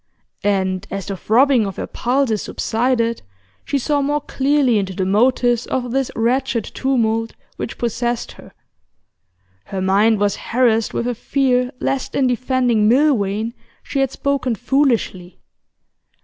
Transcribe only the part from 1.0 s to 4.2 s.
the throbbing of her pulses subsided, she saw